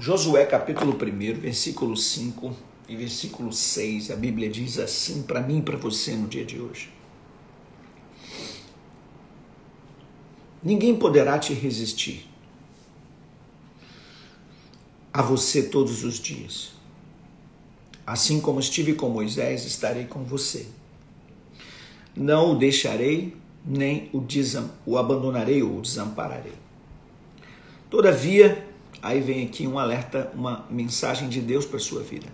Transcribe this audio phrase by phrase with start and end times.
[0.00, 2.56] Josué capítulo 1, versículo 5
[2.88, 6.58] e versículo 6, a Bíblia diz assim para mim e para você no dia de
[6.58, 6.90] hoje.
[10.62, 12.26] Ninguém poderá te resistir
[15.12, 16.72] a você todos os dias.
[18.06, 20.66] Assim como estive com Moisés, estarei com você.
[22.16, 24.24] Não o deixarei, nem o,
[24.86, 26.54] o abandonarei ou o desampararei.
[27.90, 28.69] Todavia,
[29.02, 32.26] Aí vem aqui um alerta, uma mensagem de Deus para a sua vida.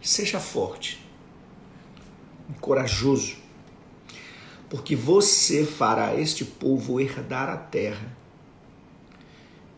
[0.00, 1.04] Seja forte,
[2.60, 3.36] corajoso,
[4.68, 8.16] porque você fará este povo herdar a terra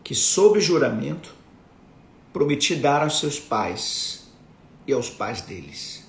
[0.03, 1.33] que, sob juramento,
[2.33, 4.29] prometi dar aos seus pais
[4.85, 6.05] e aos pais deles.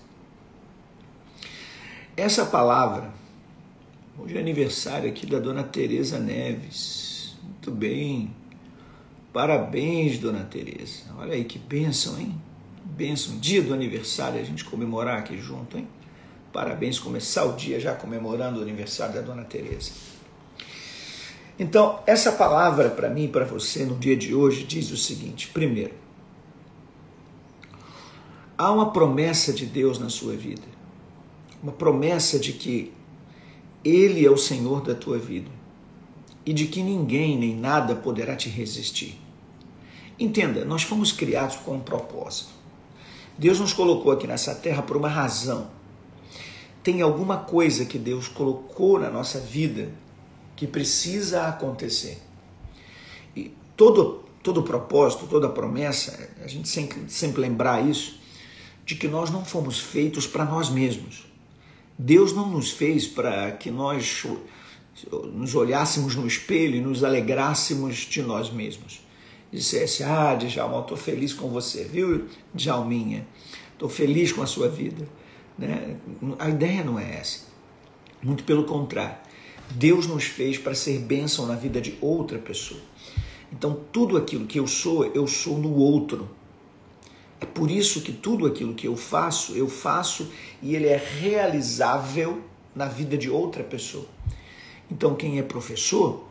[2.17, 3.11] Essa palavra,
[4.19, 7.37] hoje é aniversário aqui da dona Teresa Neves.
[7.43, 8.42] Muito bem.
[9.33, 11.05] Parabéns, dona Tereza.
[11.19, 12.39] Olha aí que bênção, hein?
[12.85, 13.39] Bênção.
[13.39, 15.89] Dia do aniversário, a gente comemorar aqui junto, hein?
[16.53, 19.91] Parabéns, começar o dia já comemorando o aniversário da dona Tereza.
[21.59, 25.49] Então, essa palavra para mim e para você no dia de hoje diz o seguinte:
[25.49, 25.95] primeiro,
[28.59, 30.67] há uma promessa de Deus na sua vida,
[31.63, 32.93] uma promessa de que
[33.83, 35.51] Ele é o Senhor da tua vida
[36.45, 39.22] e de que ninguém nem nada poderá te resistir.
[40.23, 42.51] Entenda, nós fomos criados com um propósito.
[43.37, 45.69] Deus nos colocou aqui nessa terra por uma razão.
[46.81, 49.91] Tem alguma coisa que Deus colocou na nossa vida
[50.55, 52.23] que precisa acontecer.
[53.35, 58.21] E todo, todo propósito, toda promessa, a gente sempre, sempre lembrar isso,
[58.87, 61.27] de que nós não fomos feitos para nós mesmos.
[61.99, 64.25] Deus não nos fez para que nós
[65.33, 69.03] nos olhássemos no espelho e nos alegrássemos de nós mesmos.
[69.53, 73.27] Dissesse, ah, Djalma, estou feliz com você, viu, Djalminha?
[73.75, 75.07] Estou feliz com a sua vida.
[75.59, 75.97] Né?
[76.39, 77.41] A ideia não é essa.
[78.23, 79.17] Muito pelo contrário.
[79.71, 82.81] Deus nos fez para ser bênção na vida de outra pessoa.
[83.53, 86.31] Então, tudo aquilo que eu sou, eu sou no outro.
[87.41, 90.31] É por isso que tudo aquilo que eu faço, eu faço
[90.63, 92.41] e ele é realizável
[92.75, 94.07] na vida de outra pessoa.
[94.91, 96.25] Então, quem é professor,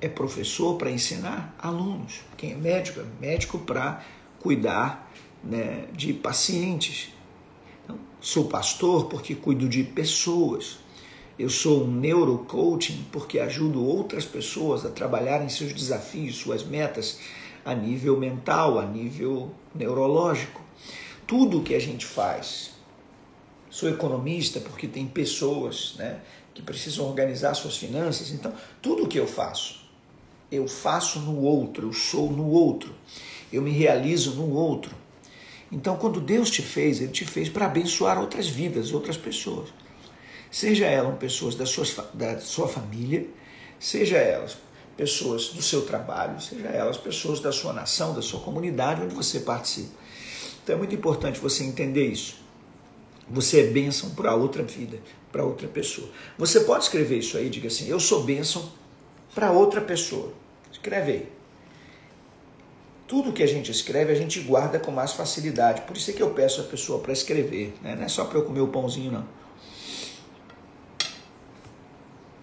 [0.00, 2.20] é professor para ensinar alunos.
[2.36, 4.04] Quem é médico, é médico para
[4.38, 5.10] cuidar
[5.42, 7.12] né, de pacientes.
[7.84, 10.78] Então, sou pastor porque cuido de pessoas.
[11.38, 17.20] Eu sou um neurocoaching porque ajudo outras pessoas a trabalharem seus desafios, suas metas
[17.64, 20.60] a nível mental, a nível neurológico.
[21.26, 22.72] Tudo que a gente faz.
[23.70, 26.20] Sou economista porque tem pessoas, né?
[26.58, 28.32] que precisam organizar suas finanças.
[28.32, 29.87] Então, tudo que eu faço,
[30.50, 32.94] eu faço no outro, eu sou no outro,
[33.52, 34.94] eu me realizo no outro.
[35.70, 39.68] Então, quando Deus te fez, Ele te fez para abençoar outras vidas, outras pessoas.
[40.50, 43.26] Seja elas pessoas da sua, da sua família,
[43.78, 44.56] seja elas
[44.96, 49.40] pessoas do seu trabalho, seja elas pessoas da sua nação, da sua comunidade onde você
[49.40, 49.92] participa.
[50.64, 52.36] Então é muito importante você entender isso.
[53.30, 54.98] Você é bênção para outra vida,
[55.30, 56.08] para outra pessoa.
[56.38, 58.72] Você pode escrever isso aí, diga assim: Eu sou bênção
[59.38, 60.32] para outra pessoa.
[60.72, 61.32] Escreve aí.
[63.06, 65.82] Tudo que a gente escreve, a gente guarda com mais facilidade.
[65.82, 67.72] Por isso é que eu peço a pessoa para escrever.
[67.80, 67.94] Né?
[67.94, 69.28] Não é só para eu comer o pãozinho, não.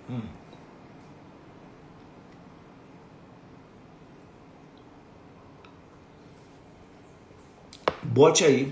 [0.10, 0.22] Hum.
[8.04, 8.72] Bote aí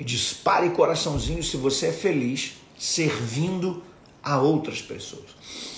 [0.00, 3.82] e dispare coraçãozinho se você é feliz servindo
[4.22, 5.77] a outras pessoas.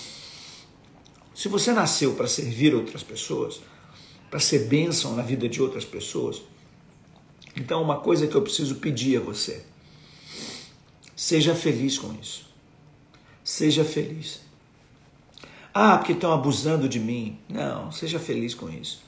[1.41, 3.61] Se você nasceu para servir outras pessoas,
[4.29, 6.39] para ser bênção na vida de outras pessoas,
[7.55, 9.65] então uma coisa que eu preciso pedir a você:
[11.15, 12.47] seja feliz com isso.
[13.43, 14.41] Seja feliz.
[15.73, 17.39] Ah, porque estão abusando de mim.
[17.49, 19.01] Não, seja feliz com isso.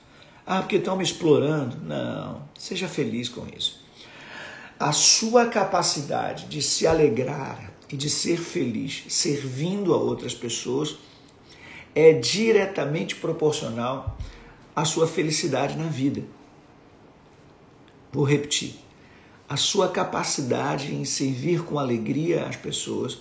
[0.44, 1.78] Ah, porque estão me explorando.
[1.86, 3.84] Não, seja feliz com isso
[4.80, 10.98] a sua capacidade de se alegrar e de ser feliz servindo a outras pessoas
[11.96, 14.18] é diretamente proporcional
[14.76, 16.24] à sua felicidade na vida.
[18.12, 18.76] Vou repetir.
[19.48, 23.20] A sua capacidade em servir com alegria às pessoas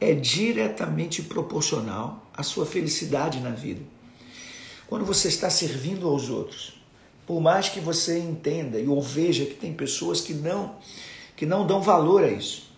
[0.00, 3.80] é diretamente proporcional à sua felicidade na vida.
[4.86, 6.80] Quando você está servindo aos outros,
[7.26, 10.76] por mais que você entenda e ou veja que tem pessoas que não
[11.34, 12.70] que não dão valor a isso.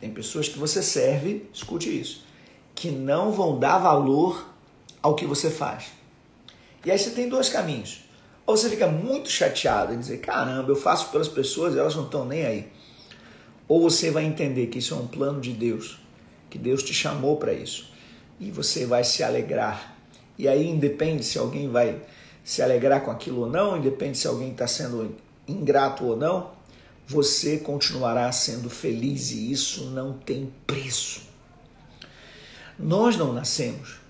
[0.00, 2.23] Tem pessoas que você serve, escute isso,
[2.74, 4.48] que não vão dar valor
[5.02, 5.92] ao que você faz.
[6.84, 8.04] E aí você tem dois caminhos.
[8.46, 12.04] Ou você fica muito chateado e dizer, caramba, eu faço pelas pessoas e elas não
[12.04, 12.72] estão nem aí.
[13.66, 15.98] Ou você vai entender que isso é um plano de Deus,
[16.50, 17.90] que Deus te chamou para isso.
[18.38, 19.96] E você vai se alegrar.
[20.36, 22.02] E aí independe se alguém vai
[22.42, 25.16] se alegrar com aquilo ou não, independe se alguém está sendo
[25.48, 26.50] ingrato ou não,
[27.06, 31.33] você continuará sendo feliz e isso não tem preço.
[32.78, 34.00] Nós não nascemos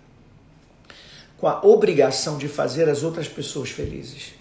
[1.37, 4.33] com a obrigação de fazer as outras pessoas felizes.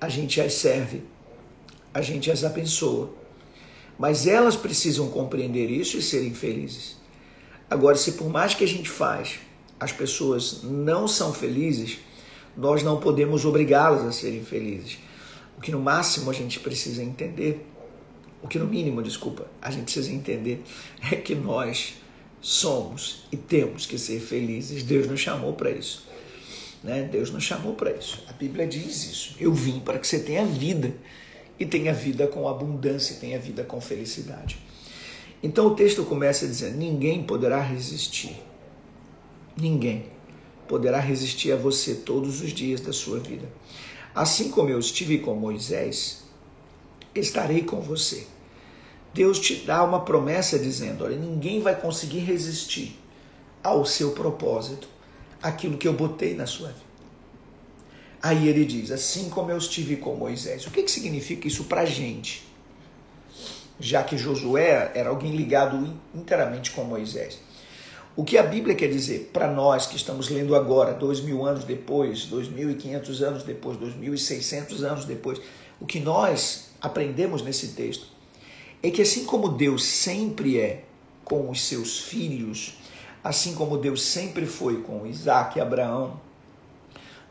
[0.00, 1.02] A gente as serve,
[1.92, 3.10] a gente as abençoa,
[3.98, 6.96] mas elas precisam compreender isso e serem felizes.
[7.68, 9.40] Agora, se por mais que a gente faz,
[9.78, 11.98] as pessoas não são felizes,
[12.56, 14.98] nós não podemos obrigá-las a serem felizes.
[15.58, 17.66] O que no máximo a gente precisa entender,
[18.42, 20.62] o que no mínimo, desculpa, a gente precisa entender
[21.12, 21.99] é que nós
[22.40, 24.82] somos e temos que ser felizes.
[24.82, 26.06] Deus nos chamou para isso.
[26.82, 27.02] Né?
[27.10, 28.22] Deus nos chamou para isso.
[28.28, 29.36] A Bíblia diz isso.
[29.38, 30.94] Eu vim para que você tenha vida
[31.58, 34.58] e tenha vida com abundância, tenha vida com felicidade.
[35.42, 38.36] Então o texto começa dizendo: ninguém poderá resistir.
[39.56, 40.06] Ninguém
[40.66, 43.46] poderá resistir a você todos os dias da sua vida.
[44.14, 46.24] Assim como eu estive com Moisés,
[47.14, 48.26] estarei com você.
[49.12, 52.98] Deus te dá uma promessa dizendo: olha, ninguém vai conseguir resistir
[53.62, 54.88] ao seu propósito,
[55.42, 56.90] aquilo que eu botei na sua vida.
[58.22, 60.66] Aí ele diz: assim como eu estive com Moisés.
[60.66, 62.48] O que, que significa isso para a gente?
[63.78, 67.40] Já que Josué era alguém ligado inteiramente com Moisés.
[68.14, 71.64] O que a Bíblia quer dizer para nós que estamos lendo agora, dois mil anos
[71.64, 75.40] depois, dois mil e quinhentos anos depois, dois mil e seiscentos anos depois,
[75.80, 78.19] o que nós aprendemos nesse texto
[78.82, 80.84] é que assim como Deus sempre é
[81.24, 82.74] com os seus filhos,
[83.22, 86.18] assim como Deus sempre foi com Isaac Abraão,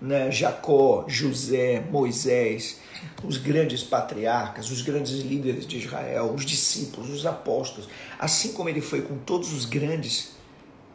[0.02, 2.80] né, Jacó, José, Moisés,
[3.24, 8.82] os grandes patriarcas, os grandes líderes de Israel, os discípulos, os apóstolos, assim como ele
[8.82, 10.32] foi com todos os grandes,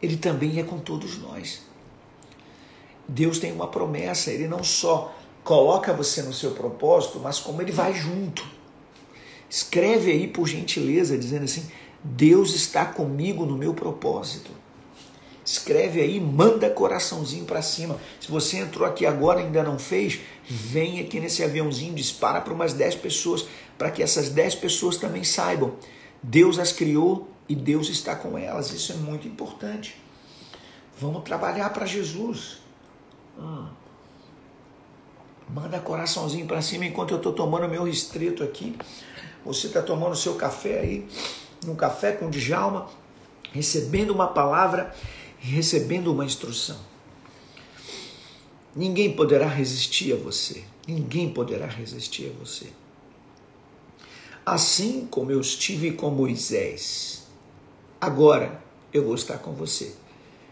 [0.01, 1.63] ele também é com todos nós.
[3.07, 7.73] Deus tem uma promessa, ele não só coloca você no seu propósito, mas como ele
[7.73, 8.54] vai junto.
[9.55, 11.65] Escreve aí por gentileza, dizendo assim:
[12.03, 14.51] Deus está comigo no meu propósito.
[15.45, 18.01] Escreve aí, manda coraçãozinho para cima.
[18.21, 22.53] Se você entrou aqui agora e ainda não fez, vem aqui nesse aviãozinho, dispara para
[22.53, 23.47] umas 10 pessoas,
[23.79, 25.77] para que essas 10 pessoas também saibam.
[26.21, 28.73] Deus as criou e Deus está com elas.
[28.73, 29.97] Isso é muito importante.
[30.99, 32.59] Vamos trabalhar para Jesus.
[33.39, 33.69] Hum.
[35.49, 38.77] Manda coraçãozinho para cima enquanto eu estou tomando meu restrito aqui.
[39.45, 41.07] Você está tomando seu café aí,
[41.67, 42.89] um café com Djalma,
[43.53, 44.95] recebendo uma palavra
[45.45, 46.79] recebendo uma instrução.
[48.75, 50.65] Ninguém poderá resistir a você.
[50.89, 52.69] Ninguém poderá resistir a você.
[54.45, 57.27] Assim como eu estive com Moisés,
[58.01, 58.61] agora
[58.93, 59.95] eu vou estar com você.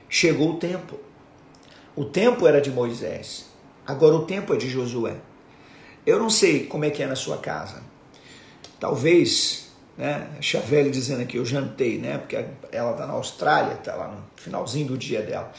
[0.09, 0.99] Chegou o tempo.
[1.97, 3.47] O tempo era de Moisés,
[3.87, 5.17] agora o tempo é de Josué.
[6.07, 7.83] Eu não sei como é que é na sua casa.
[8.83, 12.35] Talvez, né, Chavelle dizendo aqui, eu jantei, né, porque
[12.73, 15.53] ela está na Austrália, está lá no finalzinho do dia dela.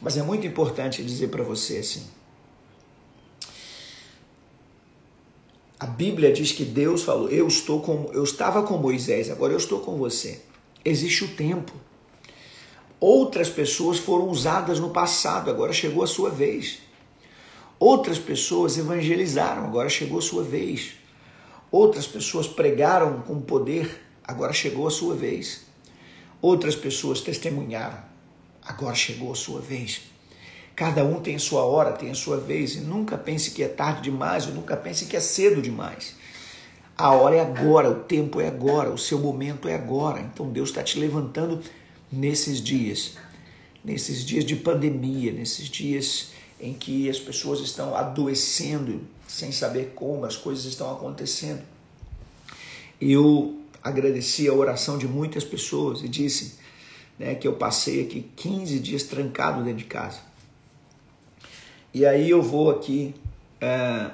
[0.00, 2.06] Mas é muito importante dizer para você assim.
[5.78, 9.58] A Bíblia diz que Deus falou: "Eu estou com eu estava com Moisés, agora eu
[9.58, 10.40] estou com você".
[10.82, 11.74] Existe o tempo.
[12.98, 16.78] Outras pessoas foram usadas no passado, agora chegou a sua vez.
[17.78, 20.99] Outras pessoas evangelizaram, agora chegou a sua vez.
[21.70, 25.62] Outras pessoas pregaram com poder, agora chegou a sua vez.
[26.42, 27.98] Outras pessoas testemunharam,
[28.62, 30.02] agora chegou a sua vez.
[30.74, 33.68] Cada um tem a sua hora, tem a sua vez, e nunca pense que é
[33.68, 36.16] tarde demais, ou nunca pense que é cedo demais.
[36.96, 40.20] A hora é agora, o tempo é agora, o seu momento é agora.
[40.20, 41.62] Então Deus está te levantando
[42.10, 43.14] nesses dias,
[43.84, 50.24] nesses dias de pandemia, nesses dias em que as pessoas estão adoecendo sem saber como
[50.26, 51.62] as coisas estão acontecendo.
[53.00, 56.58] Eu agradeci a oração de muitas pessoas e disse
[57.16, 60.18] né, que eu passei aqui 15 dias trancado dentro de casa.
[61.94, 63.14] E aí eu vou aqui
[63.60, 64.10] é,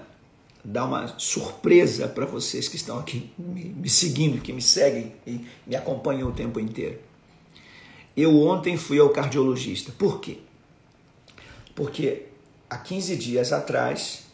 [0.63, 5.47] dar uma surpresa para vocês que estão aqui me, me seguindo, que me seguem e
[5.67, 6.99] me acompanham o tempo inteiro.
[8.15, 9.93] Eu ontem fui ao cardiologista.
[9.93, 10.41] Por quê?
[11.75, 12.27] Porque
[12.69, 14.26] há 15 dias atrás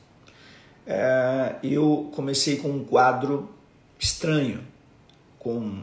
[0.86, 3.48] é, eu comecei com um quadro
[3.98, 4.66] estranho,
[5.38, 5.82] com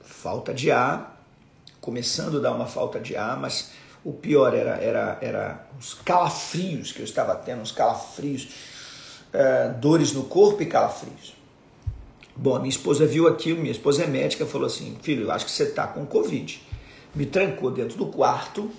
[0.00, 1.24] falta de ar,
[1.80, 3.72] começando a dar uma falta de ar, mas
[4.04, 8.48] o pior era, era, era os calafrios que eu estava tendo, os calafrios,
[9.32, 11.34] é, dores no corpo e calafrios.
[12.34, 15.50] Bom, minha esposa viu aquilo, minha esposa é médica, falou assim, filho, eu acho que
[15.50, 16.66] você está com Covid
[17.16, 18.70] me trancou dentro do quarto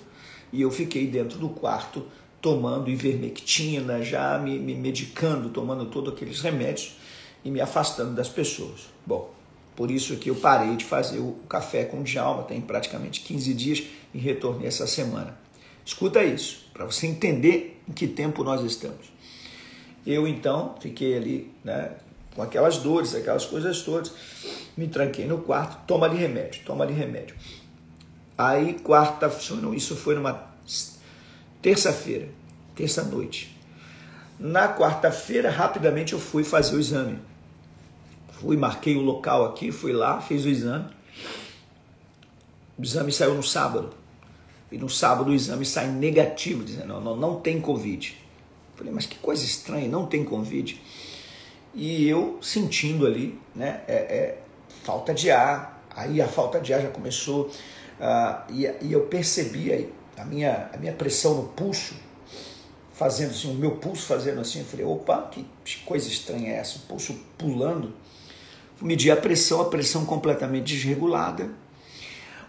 [0.52, 2.06] e eu fiquei dentro do quarto
[2.40, 6.96] tomando ivermectina, já me, me medicando, tomando todos aqueles remédios
[7.44, 8.88] e me afastando das pessoas.
[9.04, 9.32] Bom,
[9.74, 13.82] por isso que eu parei de fazer o café com Djalma, tem praticamente 15 dias
[14.12, 15.38] e retornei essa semana.
[15.84, 19.12] Escuta isso, para você entender em que tempo nós estamos.
[20.06, 21.92] Eu então fiquei ali, né,
[22.34, 24.12] com aquelas dores, aquelas coisas todas,
[24.76, 27.34] me tranquei no quarto, toma ali remédio, toma ali remédio.
[28.36, 29.30] Aí, quarta,
[29.74, 30.48] isso foi numa
[31.60, 32.28] terça-feira,
[32.74, 33.56] terça-noite.
[34.38, 37.18] Na quarta-feira, rapidamente eu fui fazer o exame.
[38.32, 40.86] Fui, marquei o local aqui, fui lá, fiz o exame.
[42.78, 43.90] O exame saiu no sábado.
[44.70, 48.16] E no sábado o exame sai negativo, dizendo, não, não, não tem Covid.
[48.76, 50.80] Falei, mas que coisa estranha, não tem Covid.
[51.74, 54.38] E eu sentindo ali, né, é, é
[54.84, 55.84] falta de ar.
[55.96, 57.50] Aí a falta de ar já começou
[58.00, 59.72] ah, e, e, eu percebi
[60.18, 61.94] a minha, a minha pressão no pulso,
[62.92, 65.46] fazendo assim, o meu pulso fazendo assim, eu falei, opa, que
[65.84, 67.92] coisa estranha é essa, o pulso pulando.
[68.80, 71.50] Medi a pressão, a pressão completamente desregulada,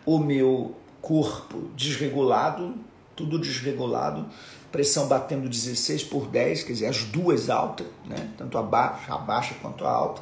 [0.06, 2.76] o meu corpo desregulado,
[3.16, 4.28] tudo desregulado,
[4.72, 8.30] pressão batendo 16 por 10, quer dizer, as duas altas, né?
[8.38, 10.22] tanto a baixa, a baixa quanto a alta.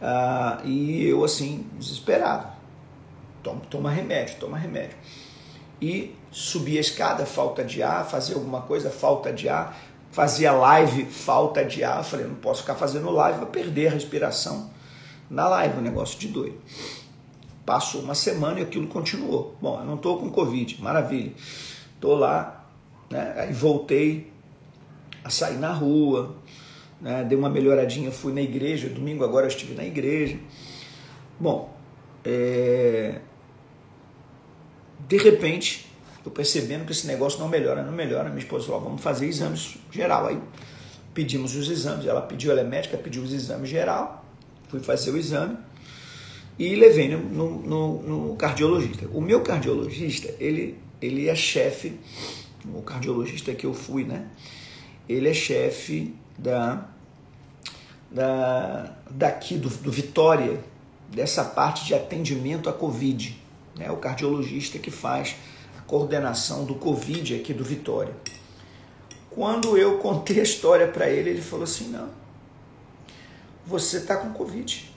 [0.00, 2.58] Ah, e eu assim, desesperado
[3.42, 4.96] toma, toma remédio, toma remédio.
[5.80, 9.78] E subia a escada, falta de ar, fazia alguma coisa, falta de ar,
[10.10, 12.04] fazia live, falta de ar.
[12.04, 14.70] Falei, não posso ficar fazendo live, vou perder a respiração
[15.30, 16.56] na live, um negócio de doido.
[17.64, 19.54] Passou uma semana e aquilo continuou.
[19.60, 21.32] Bom, eu não estou com Covid, maravilha.
[21.94, 22.64] Estou lá,
[23.10, 23.34] né?
[23.36, 24.32] aí voltei
[25.22, 26.34] a sair na rua,
[27.00, 27.24] né?
[27.24, 30.38] dei uma melhoradinha, fui na igreja, domingo agora eu estive na igreja.
[31.38, 31.74] Bom,
[32.24, 33.20] é,
[35.08, 35.86] de repente,
[36.24, 39.78] eu percebendo que esse negócio não melhora, não melhora, minha esposa falou, vamos fazer exames
[39.90, 40.26] geral.
[40.26, 40.38] Aí
[41.14, 44.24] pedimos os exames, ela pediu, ela é médica, pediu os exames geral,
[44.68, 45.56] fui fazer o exame
[46.58, 49.08] e levei no, no, no cardiologista.
[49.14, 51.98] O meu cardiologista, ele, ele é chefe,
[52.66, 54.26] o cardiologista que eu fui, né?
[55.08, 56.86] Ele é chefe da,
[58.10, 60.60] da daqui do, do Vitória,
[61.08, 63.47] dessa parte de atendimento à Covid
[63.78, 65.36] né, o cardiologista que faz
[65.78, 68.14] a coordenação do Covid aqui do Vitória.
[69.30, 72.08] Quando eu contei a história para ele, ele falou assim: não,
[73.64, 74.90] você está com Covid.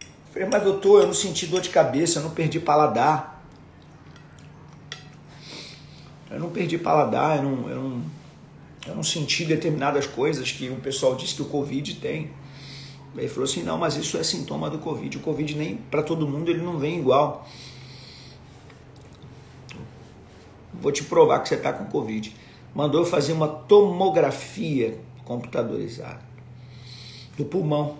[0.00, 3.42] Eu falei, mas doutor, eu não senti dor de cabeça, eu não perdi paladar.
[6.28, 8.02] Eu não perdi paladar, eu não, eu não,
[8.88, 12.32] eu não senti determinadas coisas que o pessoal diz que o Covid tem.
[13.16, 15.16] Ele falou assim: não, mas isso é sintoma do Covid.
[15.18, 17.46] O Covid nem para todo mundo ele não vem igual.
[20.72, 22.34] Vou te provar que você está com Covid.
[22.74, 26.20] Mandou eu fazer uma tomografia computadorizada
[27.36, 27.96] do pulmão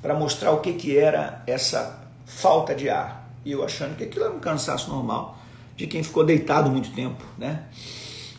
[0.00, 3.30] para mostrar o que, que era essa falta de ar.
[3.44, 5.38] E eu achando que aquilo era um cansaço normal
[5.76, 7.64] de quem ficou deitado muito tempo, né?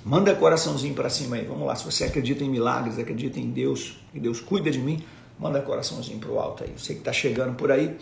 [0.05, 1.75] Manda coraçãozinho para cima aí, vamos lá.
[1.75, 5.03] Se você acredita em milagres, acredita em Deus, que Deus cuida de mim,
[5.39, 6.73] Manda coraçãozinho para o alto aí.
[6.77, 7.97] Você que está chegando por aí.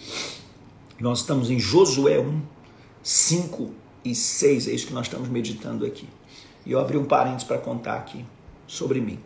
[1.00, 2.42] Nós estamos em Josué 1,
[3.02, 3.72] 5
[4.06, 4.68] e 6.
[4.68, 6.08] É isso que nós estamos meditando aqui.
[6.66, 8.24] E eu abri um parênteses para contar aqui
[8.68, 9.20] sobre mim.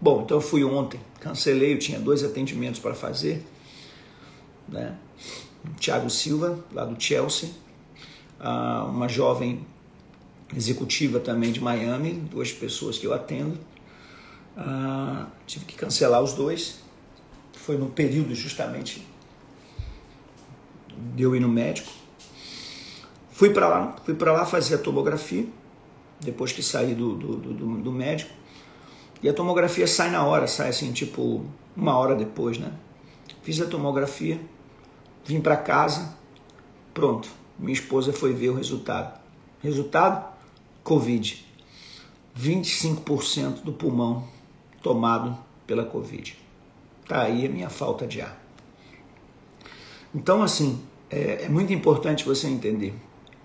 [0.00, 3.44] Bom, então eu fui ontem, cancelei, eu tinha dois atendimentos para fazer.
[4.68, 4.96] Né?
[5.78, 7.50] Tiago Silva, lá do Chelsea,
[8.38, 9.66] ah, uma jovem
[10.56, 13.58] executiva também de Miami, duas pessoas que eu atendo.
[14.56, 16.79] Ah, tive que cancelar os dois
[17.70, 19.06] foi no período justamente
[21.14, 21.88] de eu ir no médico.
[23.30, 25.46] Fui para lá, fui para lá fazer a tomografia,
[26.18, 28.32] depois que saí do, do, do, do, médico.
[29.22, 31.46] E a tomografia sai na hora, sai assim, tipo,
[31.76, 32.72] uma hora depois, né?
[33.44, 34.40] Fiz a tomografia,
[35.24, 36.16] vim para casa,
[36.92, 37.28] pronto.
[37.56, 39.16] Minha esposa foi ver o resultado.
[39.62, 40.28] Resultado?
[40.82, 41.46] Covid.
[42.36, 44.26] 25% do pulmão
[44.82, 46.39] tomado pela Covid.
[47.10, 48.40] Tá aí a minha falta de ar.
[50.14, 52.94] Então, assim, é, é muito importante você entender.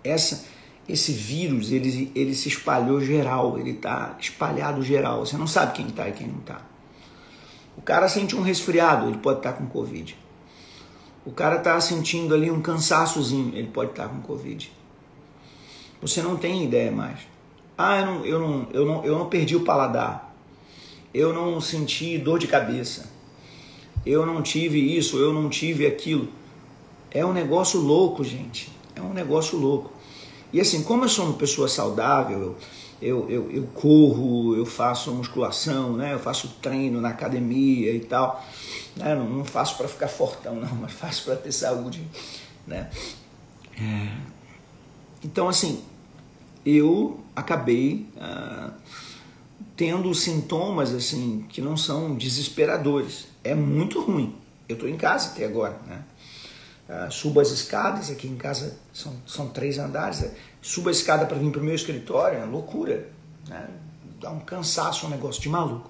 [0.03, 0.45] Essa,
[0.88, 5.25] esse vírus, ele, ele se espalhou geral, ele está espalhado geral.
[5.25, 6.62] Você não sabe quem está e quem não está.
[7.75, 10.15] O cara sente um resfriado, ele pode estar tá com Covid.
[11.25, 14.72] O cara está sentindo ali um cansaçozinho, ele pode estar tá com Covid.
[16.03, 17.22] Você não tem ideia mais.
[17.75, 20.36] Ah, eu não, eu não, eu não, eu não perdi o paladar.
[21.12, 23.14] Eu não senti dor de cabeça.
[24.05, 26.27] Eu não tive isso, eu não tive aquilo.
[27.12, 28.71] É um negócio louco, gente.
[28.95, 29.91] É um negócio louco.
[30.53, 32.55] E assim, como eu sou uma pessoa saudável,
[33.01, 36.13] eu, eu, eu corro, eu faço musculação, né?
[36.13, 38.43] eu faço treino na academia e tal.
[38.95, 39.15] Né?
[39.15, 42.05] Não, não faço para ficar fortão, não, mas faço para ter saúde.
[42.65, 42.89] Né?
[43.77, 44.12] É...
[45.24, 45.83] Então, assim,
[46.65, 48.71] eu acabei ah,
[49.75, 53.27] tendo sintomas assim que não são desesperadores.
[53.46, 54.36] É muito ruim.
[54.68, 56.04] Eu estou em casa até agora, né?
[56.90, 60.32] Ah, subo as escadas, aqui em casa são, são três andares, né?
[60.62, 63.10] subo a escada para vir para o meu escritório, é loucura,
[63.48, 63.68] né?
[64.20, 65.90] dá um cansaço, um negócio de maluco.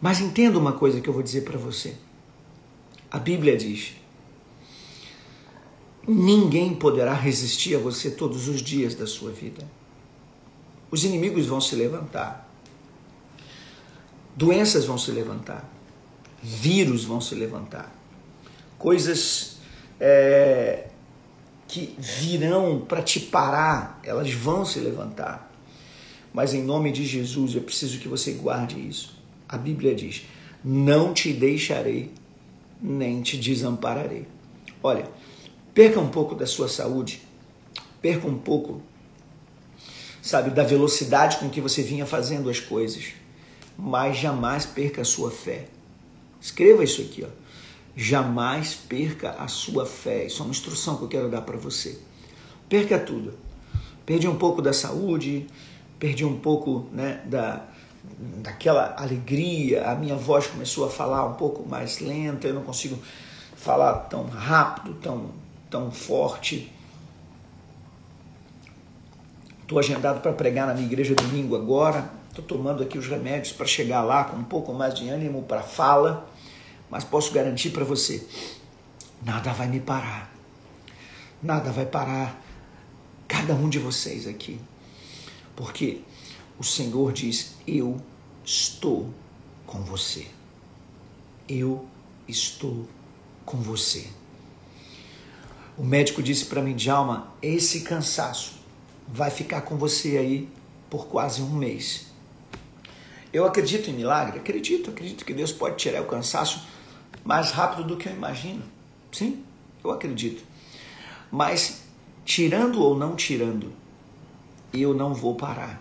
[0.00, 1.94] Mas entenda uma coisa que eu vou dizer para você.
[3.10, 3.96] A Bíblia diz:
[6.06, 9.66] Ninguém poderá resistir a você todos os dias da sua vida.
[10.90, 12.48] Os inimigos vão se levantar.
[14.36, 15.77] Doenças vão se levantar.
[16.42, 17.94] Vírus vão se levantar.
[18.78, 19.56] Coisas
[19.98, 20.88] é,
[21.66, 25.52] que virão para te parar, elas vão se levantar.
[26.32, 29.18] Mas em nome de Jesus, eu preciso que você guarde isso.
[29.48, 30.22] A Bíblia diz:
[30.64, 32.12] Não te deixarei,
[32.80, 34.26] nem te desampararei.
[34.82, 35.08] Olha,
[35.78, 37.22] Perca um pouco da sua saúde,
[38.02, 38.82] perca um pouco,
[40.20, 43.12] sabe, da velocidade com que você vinha fazendo as coisas,
[43.76, 45.66] mas jamais perca a sua fé.
[46.40, 47.28] Escreva isso aqui, ó.
[47.96, 50.26] Jamais perca a sua fé.
[50.26, 51.98] Isso é uma instrução que eu quero dar para você.
[52.68, 53.34] Perca tudo.
[54.06, 55.46] Perdi um pouco da saúde,
[55.98, 57.66] perdi um pouco né, da,
[58.42, 62.98] daquela alegria, a minha voz começou a falar um pouco mais lenta, eu não consigo
[63.56, 65.30] falar tão rápido, tão
[65.70, 66.72] tão forte.
[69.62, 72.10] Estou agendado para pregar na minha igreja domingo agora.
[72.30, 75.62] Estou tomando aqui os remédios para chegar lá com um pouco mais de ânimo para
[75.62, 76.27] fala.
[76.90, 78.26] Mas posso garantir para você:
[79.22, 80.32] nada vai me parar.
[81.42, 82.42] Nada vai parar
[83.26, 84.60] cada um de vocês aqui.
[85.54, 86.00] Porque
[86.58, 88.00] o Senhor diz: Eu
[88.44, 89.12] estou
[89.66, 90.26] com você.
[91.48, 91.86] Eu
[92.26, 92.88] estou
[93.44, 94.06] com você.
[95.76, 98.54] O médico disse para mim, Djalma, esse cansaço
[99.06, 100.48] vai ficar com você aí
[100.90, 102.06] por quase um mês.
[103.32, 104.38] Eu acredito em milagre?
[104.38, 106.66] Acredito, acredito que Deus pode tirar o cansaço
[107.28, 108.62] mais rápido do que eu imagino.
[109.12, 109.44] Sim,
[109.84, 110.42] eu acredito.
[111.30, 111.82] Mas,
[112.24, 113.70] tirando ou não tirando,
[114.72, 115.78] eu não vou parar.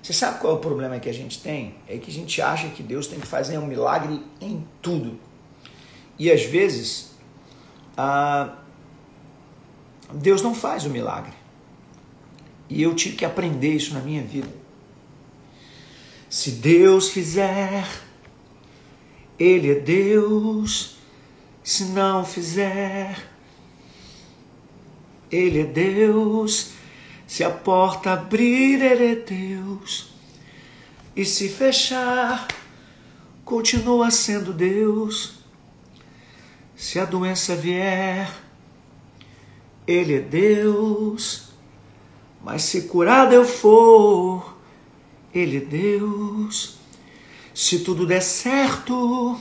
[0.00, 1.74] Você sabe qual é o problema que a gente tem?
[1.88, 5.18] É que a gente acha que Deus tem que fazer um milagre em tudo.
[6.16, 7.10] E às vezes,
[7.96, 8.54] ah,
[10.14, 11.32] Deus não faz o milagre.
[12.68, 14.48] E eu tive que aprender isso na minha vida.
[16.28, 17.84] Se Deus fizer,
[19.40, 20.98] Ele é Deus.
[21.64, 23.26] Se não fizer,
[25.32, 26.72] Ele é Deus.
[27.26, 30.12] Se a porta abrir, Ele é Deus.
[31.16, 32.46] E se fechar,
[33.44, 35.40] continua sendo Deus.
[36.76, 38.30] Se a doença vier,
[39.90, 41.48] ele é Deus,
[42.44, 44.56] mas se curado eu for,
[45.34, 46.79] Ele é Deus.
[47.54, 49.38] Se tudo der certo,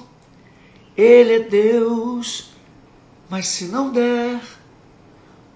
[0.98, 2.52] Ele é Deus,
[3.30, 4.42] mas se não der,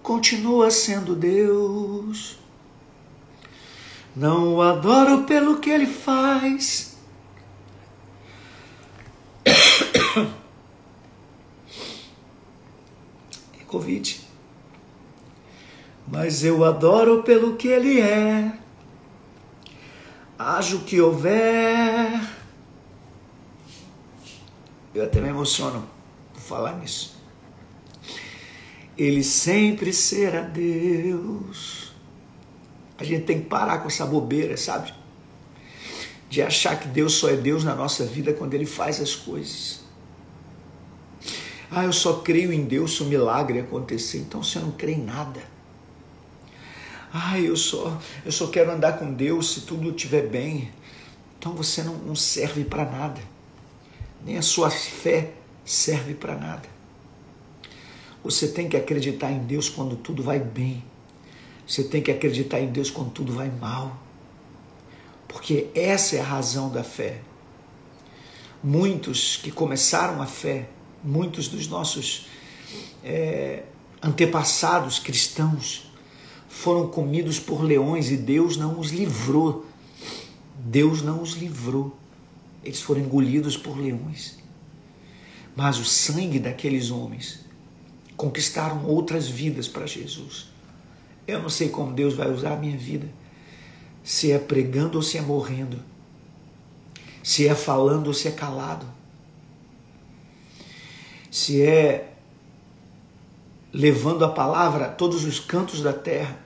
[0.02, 2.40] continua sendo Deus.
[4.16, 6.96] Não o adoro pelo que ele faz.
[13.60, 14.24] É Covid
[16.14, 18.54] mas eu adoro pelo que ele é.
[20.38, 22.22] Haja o que houver.
[24.94, 25.88] Eu até me emociono
[26.34, 27.16] por falar nisso.
[28.98, 31.94] Ele sempre será Deus.
[32.98, 34.94] A gente tem que parar com essa bobeira, sabe?
[36.30, 39.82] De achar que Deus só é Deus na nossa vida quando Ele faz as coisas.
[41.72, 44.20] Ah, eu só creio em Deus se o milagre acontecer.
[44.20, 45.42] Então você não crê em nada.
[47.12, 50.72] Ai, eu só, eu só quero andar com Deus se tudo estiver bem.
[51.38, 53.33] então você não, não serve para nada.
[54.26, 55.34] Nem a sua fé
[55.66, 56.68] serve para nada.
[58.24, 60.84] Você tem que acreditar em Deus quando tudo vai bem.
[61.68, 63.98] Você tem que acreditar em Deus quando tudo vai mal.
[65.28, 67.22] Porque essa é a razão da fé.
[68.64, 70.70] Muitos que começaram a fé,
[71.04, 72.28] muitos dos nossos
[73.04, 73.64] é,
[74.02, 75.92] antepassados cristãos,
[76.48, 79.66] foram comidos por leões e Deus não os livrou.
[80.58, 81.98] Deus não os livrou.
[82.64, 84.38] Eles foram engolidos por leões.
[85.56, 87.44] Mas o sangue daqueles homens
[88.16, 90.48] conquistaram outras vidas para Jesus.
[91.28, 93.08] Eu não sei como Deus vai usar a minha vida,
[94.04, 95.80] se é pregando ou se é morrendo,
[97.22, 98.86] se é falando ou se é calado,
[101.32, 102.14] se é
[103.72, 106.38] levando a palavra a todos os cantos da terra,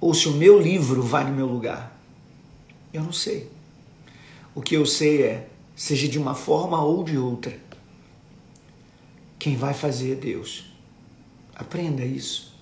[0.00, 1.96] ou se o meu livro vai no meu lugar.
[2.92, 3.50] Eu não sei.
[4.54, 7.56] O que eu sei é, seja de uma forma ou de outra,
[9.38, 10.64] quem vai fazer é Deus.
[11.54, 12.52] Aprenda isso.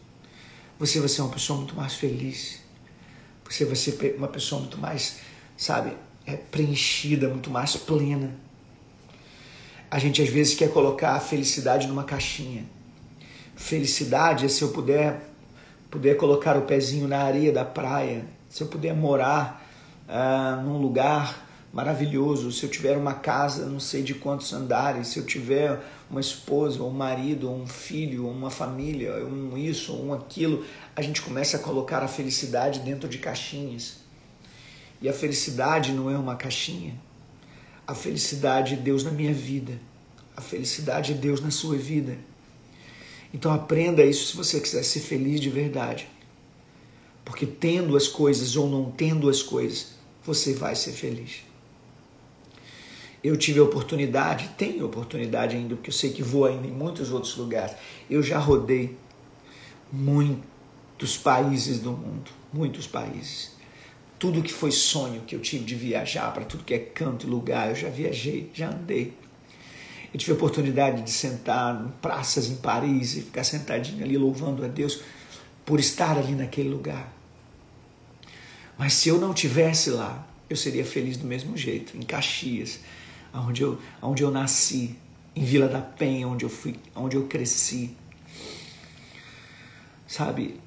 [0.78, 2.60] Você vai ser uma pessoa muito mais feliz.
[3.48, 5.20] Você vai ser uma pessoa muito mais,
[5.56, 5.96] sabe,
[6.26, 8.34] é, preenchida, muito mais plena.
[9.90, 12.64] A gente às vezes quer colocar a felicidade numa caixinha.
[13.56, 15.26] Felicidade é se eu puder
[15.90, 19.66] puder colocar o pezinho na areia da praia, se eu puder morar
[20.06, 21.47] uh, num lugar
[21.78, 26.20] maravilhoso, se eu tiver uma casa, não sei de quantos andares, se eu tiver uma
[26.20, 30.64] esposa, um marido, um filho, uma família, um isso, um aquilo,
[30.96, 33.98] a gente começa a colocar a felicidade dentro de caixinhas.
[35.00, 37.00] E a felicidade não é uma caixinha.
[37.86, 39.80] A felicidade é Deus na minha vida.
[40.36, 42.18] A felicidade é Deus na sua vida.
[43.32, 46.08] Então aprenda isso se você quiser ser feliz de verdade.
[47.24, 49.92] Porque tendo as coisas ou não tendo as coisas,
[50.24, 51.46] você vai ser feliz.
[53.22, 57.36] Eu tive oportunidade, tenho oportunidade ainda, porque eu sei que vou ainda em muitos outros
[57.36, 57.74] lugares.
[58.08, 58.96] Eu já rodei
[59.92, 63.56] muitos países do mundo, muitos países.
[64.18, 67.30] Tudo que foi sonho que eu tive de viajar para tudo que é canto e
[67.30, 69.12] lugar, eu já viajei, já andei.
[70.12, 74.68] Eu tive oportunidade de sentar em praças em Paris e ficar sentadinho ali louvando a
[74.68, 75.00] Deus
[75.64, 77.12] por estar ali naquele lugar.
[78.78, 82.80] Mas se eu não tivesse lá, eu seria feliz do mesmo jeito, em Caxias,
[83.46, 84.96] onde eu, onde eu nasci,
[85.34, 87.96] em Vila da Penha, onde eu fui, onde eu cresci.
[90.06, 90.58] Sabe,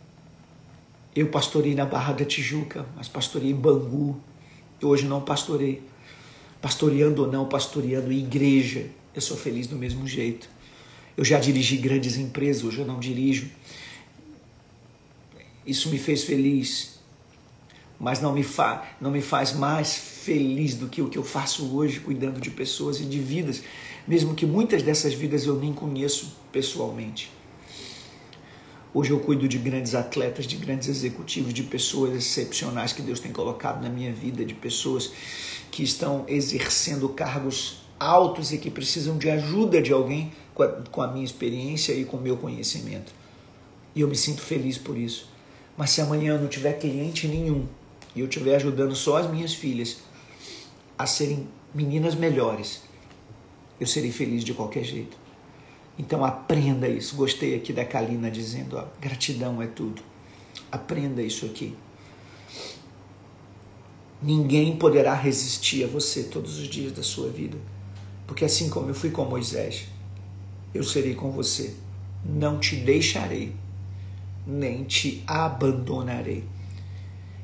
[1.16, 4.20] eu pastorei na Barra da Tijuca, mas pastorei em Bangu.
[4.80, 5.84] Eu hoje não pastorei.
[6.62, 10.48] Pastoreando ou não, pastoreando igreja, eu sou feliz do mesmo jeito.
[11.18, 13.50] Eu já dirigi grandes empresas, hoje eu não dirijo.
[15.66, 16.91] Isso me fez feliz,
[18.02, 21.78] mas não me, fa não me faz mais feliz do que o que eu faço
[21.78, 23.62] hoje, cuidando de pessoas e de vidas,
[24.08, 27.32] mesmo que muitas dessas vidas eu nem conheço pessoalmente.
[28.92, 33.32] Hoje eu cuido de grandes atletas, de grandes executivos, de pessoas excepcionais que Deus tem
[33.32, 35.12] colocado na minha vida, de pessoas
[35.70, 41.02] que estão exercendo cargos altos e que precisam de ajuda de alguém com a, com
[41.04, 43.14] a minha experiência e com o meu conhecimento.
[43.94, 45.30] E eu me sinto feliz por isso.
[45.78, 47.68] Mas se amanhã não tiver cliente nenhum
[48.16, 50.00] e eu estiver ajudando só as minhas filhas
[50.98, 52.84] a serem meninas melhores,
[53.80, 55.18] eu serei feliz de qualquer jeito.
[55.98, 57.16] Então aprenda isso.
[57.16, 60.02] Gostei aqui da Kalina dizendo: ó, gratidão é tudo.
[60.72, 61.76] Aprenda isso aqui.
[64.22, 67.58] Ninguém poderá resistir a você todos os dias da sua vida.
[68.28, 69.88] Porque assim como eu fui com Moisés,
[70.74, 71.76] eu serei com você.
[72.24, 73.56] Não te deixarei,
[74.46, 76.44] nem te abandonarei.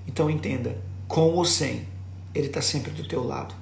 [0.07, 1.87] Então entenda, com ou sem,
[2.33, 3.53] Ele está sempre do teu lado.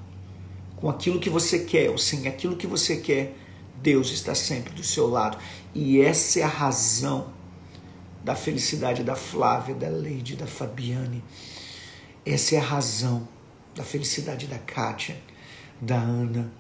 [0.77, 3.36] Com aquilo que você quer ou sem aquilo que você quer,
[3.81, 5.38] Deus está sempre do seu lado.
[5.73, 7.34] E essa é a razão
[8.23, 11.23] da felicidade da Flávia, da Leide, da Fabiane.
[12.25, 13.27] Essa é a razão
[13.75, 15.17] da felicidade da Kátia,
[15.81, 16.51] da Ana,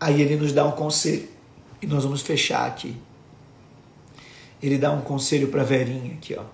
[0.00, 1.28] Aí ele nos dá um conselho
[1.82, 2.96] e nós vamos fechar aqui.
[4.62, 6.44] Ele dá um conselho para Verinha aqui, ó.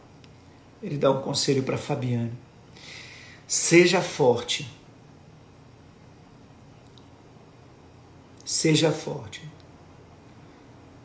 [0.83, 2.33] Ele dá um conselho para Fabiane.
[3.47, 4.71] Seja forte.
[8.45, 9.43] Seja forte.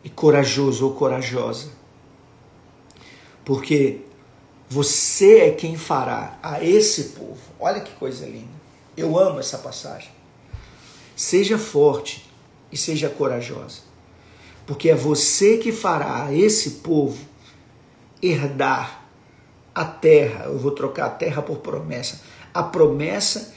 [0.04, 1.72] E corajoso ou corajosa.
[3.44, 4.02] Porque
[4.70, 7.42] você é quem fará a esse povo.
[7.60, 8.62] Olha que coisa linda.
[8.96, 10.12] Eu amo essa passagem.
[11.16, 12.30] Seja forte
[12.72, 13.82] e seja corajosa,
[14.65, 17.17] porque é você que fará esse povo
[18.21, 19.06] herdar
[19.74, 22.21] a terra, eu vou trocar a terra por promessa,
[22.54, 23.54] a promessa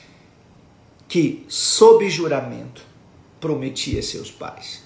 [1.08, 2.82] que, sob juramento,
[3.40, 4.82] prometia a seus pais.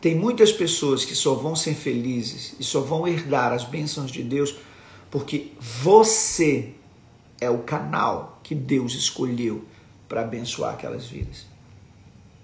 [0.00, 4.22] Tem muitas pessoas que só vão ser felizes e só vão herdar as bênçãos de
[4.22, 4.56] Deus
[5.10, 6.74] porque você
[7.40, 9.64] é o canal que Deus escolheu
[10.08, 11.46] para abençoar aquelas vidas.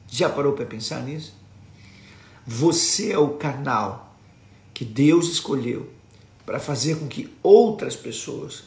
[0.09, 1.35] Já parou para pensar nisso?
[2.47, 4.17] Você é o canal
[4.75, 5.89] que Deus escolheu
[6.45, 8.65] para fazer com que outras pessoas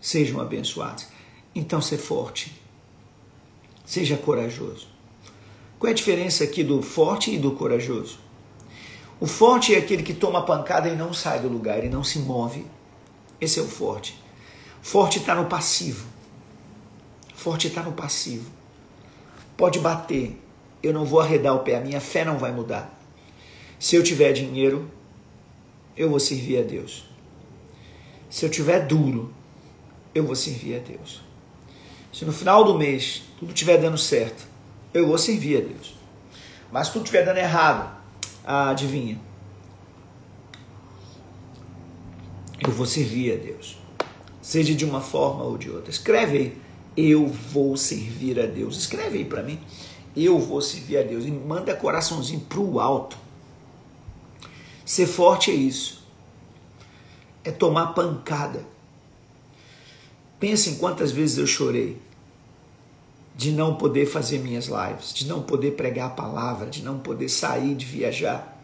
[0.00, 1.08] sejam abençoadas.
[1.54, 2.54] Então, seja forte.
[3.84, 4.88] Seja corajoso.
[5.78, 8.18] Qual é a diferença aqui do forte e do corajoso?
[9.18, 12.18] O forte é aquele que toma pancada e não sai do lugar, e não se
[12.20, 12.64] move.
[13.40, 14.20] Esse é o forte.
[14.80, 16.06] Forte está no passivo.
[17.34, 18.48] Forte está no passivo.
[19.56, 20.40] Pode bater.
[20.82, 21.76] Eu não vou arredar o pé.
[21.76, 22.95] A minha fé não vai mudar.
[23.78, 24.90] Se eu tiver dinheiro,
[25.96, 27.08] eu vou servir a Deus.
[28.28, 29.32] Se eu tiver duro,
[30.14, 31.22] eu vou servir a Deus.
[32.12, 34.46] Se no final do mês tudo estiver dando certo,
[34.92, 35.94] eu vou servir a Deus.
[36.72, 37.94] Mas se tudo estiver dando errado,
[38.44, 39.20] adivinha?
[42.58, 43.78] Eu vou servir a Deus.
[44.40, 45.90] Seja de uma forma ou de outra.
[45.90, 46.56] Escreve aí.
[46.96, 48.76] Eu vou servir a Deus.
[48.76, 49.60] Escreve aí para mim.
[50.16, 51.26] Eu vou servir a Deus.
[51.26, 53.18] E manda coraçãozinho pro alto.
[54.86, 56.00] Ser forte é isso.
[57.42, 58.64] É tomar pancada.
[60.38, 62.00] Pensa em quantas vezes eu chorei
[63.34, 67.28] de não poder fazer minhas lives, de não poder pregar a palavra, de não poder
[67.28, 68.56] sair, de viajar.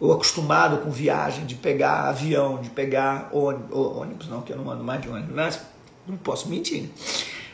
[0.00, 4.82] Ou acostumado com viagem, de pegar avião, de pegar ônibus, não, que eu não ando
[4.82, 5.60] mais de ônibus, mas
[6.04, 6.82] não posso mentir.
[6.82, 6.90] Né?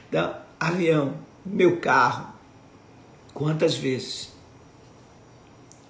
[0.09, 2.33] Então, avião, meu carro,
[3.35, 4.33] quantas vezes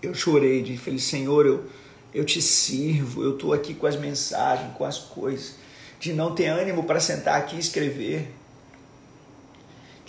[0.03, 1.65] eu chorei de falei, Senhor, eu,
[2.13, 5.57] eu te sirvo, eu estou aqui com as mensagens, com as coisas,
[5.99, 8.33] de não ter ânimo para sentar aqui e escrever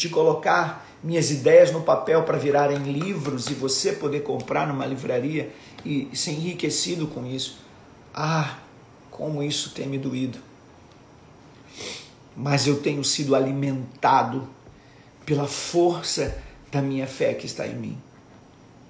[0.01, 5.53] de colocar minhas ideias no papel para virarem livros e você poder comprar numa livraria
[5.85, 7.59] e ser enriquecido com isso.
[8.11, 8.57] Ah,
[9.11, 10.39] como isso tem me doído.
[12.35, 14.49] Mas eu tenho sido alimentado
[15.23, 16.35] pela força
[16.71, 18.01] da minha fé que está em mim.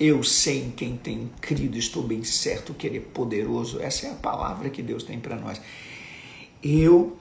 [0.03, 3.79] Eu sei em quem tenho crido, estou bem certo que Ele é poderoso.
[3.79, 5.61] Essa é a palavra que Deus tem para nós.
[6.63, 7.15] Eu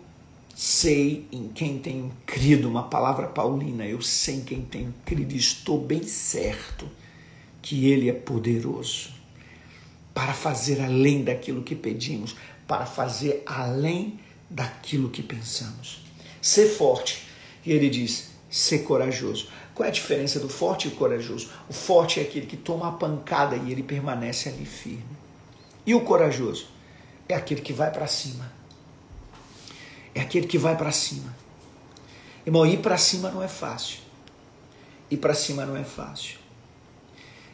[0.56, 5.78] sei em quem tenho crido, uma palavra paulina, eu sei em quem tenho crido, estou
[5.78, 6.88] bem certo
[7.60, 9.10] que Ele é poderoso
[10.14, 12.34] para fazer além daquilo que pedimos,
[12.66, 16.02] para fazer além daquilo que pensamos.
[16.40, 17.26] Ser forte.
[17.62, 19.48] E ele diz: ser corajoso.
[19.80, 21.48] Qual é a diferença do forte e o corajoso?
[21.66, 25.16] O forte é aquele que toma a pancada e ele permanece ali firme.
[25.86, 26.66] E o corajoso
[27.26, 28.60] é aquele que vai para cima
[30.14, 31.34] é aquele que vai para cima.
[32.44, 34.00] Irmão, ir para cima não é fácil.
[35.10, 36.38] Ir para cima não é fácil.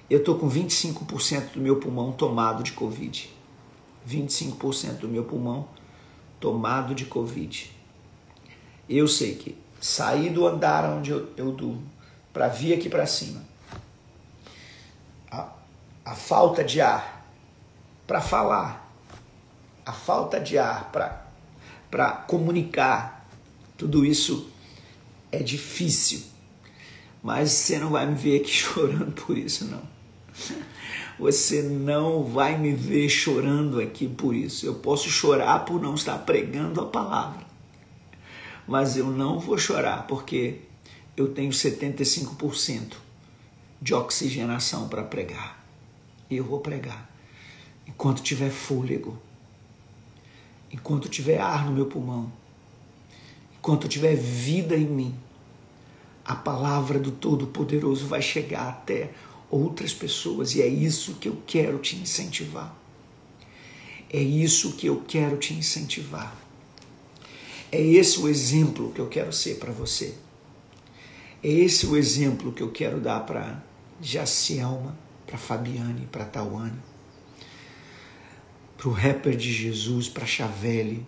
[0.08, 3.32] Eu estou com 25% do meu pulmão tomado de Covid.
[4.08, 5.68] 25% do meu pulmão
[6.38, 7.72] tomado de Covid.
[8.88, 11.95] Eu sei que sair do andar onde eu, eu durmo
[12.36, 13.42] para vir aqui para cima,
[15.30, 15.48] a,
[16.04, 17.26] a falta de ar
[18.06, 18.94] para falar,
[19.86, 20.92] a falta de ar
[21.90, 23.26] para comunicar.
[23.78, 24.50] Tudo isso
[25.32, 26.24] é difícil.
[27.22, 29.82] Mas você não vai me ver aqui chorando por isso, não.
[31.18, 34.66] Você não vai me ver chorando aqui por isso.
[34.66, 37.46] Eu posso chorar por não estar pregando a palavra.
[38.68, 40.66] Mas eu não vou chorar porque
[41.16, 42.94] eu tenho 75%
[43.80, 45.64] de oxigenação para pregar.
[46.28, 47.10] E eu vou pregar
[47.86, 49.16] enquanto tiver fôlego
[50.72, 52.30] enquanto tiver ar no meu pulmão,
[53.58, 55.14] enquanto tiver vida em mim,
[56.24, 59.10] a palavra do Todo-Poderoso vai chegar até
[59.50, 62.76] outras pessoas e é isso que eu quero te incentivar.
[64.10, 66.36] É isso que eu quero te incentivar.
[67.70, 70.14] É esse o exemplo que eu quero ser para você.
[71.42, 73.62] É esse o exemplo que eu quero dar para
[74.00, 74.96] Jacielma,
[75.26, 76.78] para Fabiane, para Tawane
[78.76, 81.06] para o rapper de Jesus, para Chavelle,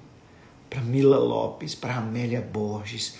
[0.70, 3.14] para Mila Lopes, para Amélia Borges.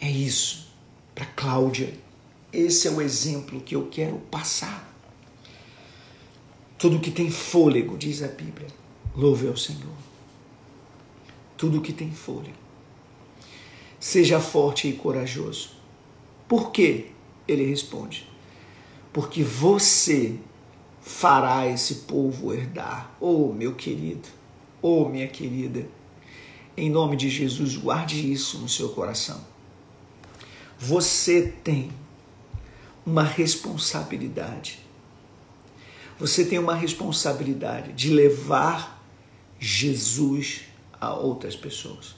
[0.00, 0.68] É isso,
[1.14, 1.92] para Cláudia.
[2.52, 4.94] Esse é o exemplo que eu quero passar.
[6.78, 8.68] Tudo que tem fôlego, diz a Bíblia,
[9.14, 9.96] louve ao Senhor.
[11.56, 12.65] Tudo que tem fôlego.
[13.98, 15.70] Seja forte e corajoso.
[16.48, 17.06] Por quê?
[17.48, 18.28] Ele responde:
[19.12, 20.38] Porque você
[21.00, 23.16] fará esse povo herdar.
[23.20, 24.28] Oh, meu querido,
[24.82, 25.84] Oh, minha querida,
[26.76, 29.44] em nome de Jesus, guarde isso no seu coração.
[30.78, 31.90] Você tem
[33.04, 34.78] uma responsabilidade.
[36.20, 39.02] Você tem uma responsabilidade de levar
[39.58, 40.64] Jesus
[41.00, 42.14] a outras pessoas.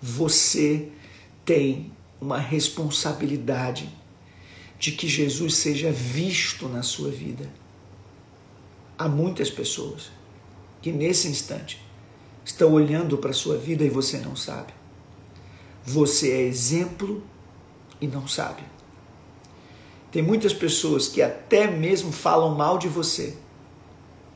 [0.00, 0.88] Você
[1.44, 3.88] tem uma responsabilidade
[4.78, 7.50] de que Jesus seja visto na sua vida.
[8.96, 10.10] Há muitas pessoas
[10.80, 11.82] que nesse instante
[12.44, 14.72] estão olhando para a sua vida e você não sabe.
[15.84, 17.22] Você é exemplo
[18.00, 18.62] e não sabe.
[20.10, 23.36] Tem muitas pessoas que até mesmo falam mal de você,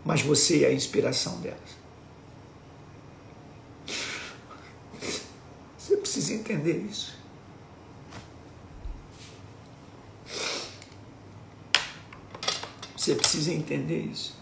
[0.05, 1.83] mas você é a inspiração delas.
[5.79, 7.15] Você precisa entender isso.
[12.95, 14.37] Você precisa entender isso.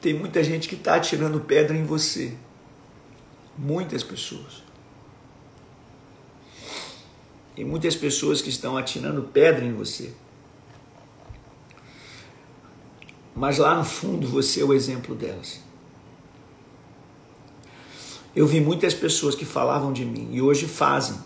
[0.00, 2.36] Tem muita gente que está atirando pedra em você.
[3.56, 4.64] Muitas pessoas.
[7.54, 10.12] Tem muitas pessoas que estão atirando pedra em você.
[13.34, 15.64] Mas lá no fundo você é o exemplo delas.
[18.34, 21.16] Eu vi muitas pessoas que falavam de mim e hoje fazem